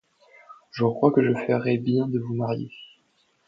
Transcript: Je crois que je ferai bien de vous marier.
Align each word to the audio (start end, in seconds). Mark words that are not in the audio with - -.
Je 0.71 0.83
crois 0.83 1.11
que 1.11 1.21
je 1.21 1.31
ferai 1.45 1.77
bien 1.77 2.07
de 2.07 2.17
vous 2.17 2.33
marier. 2.33 2.71